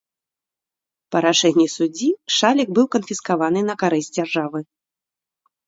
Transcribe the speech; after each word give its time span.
Па 1.15 1.21
рашэнні 1.25 1.67
суддзі 1.75 2.09
шалік 2.37 2.67
быў 2.79 2.85
канфіскаваны 2.97 3.59
на 3.71 3.79
карысць 3.85 4.13
дзяржавы. 4.19 4.59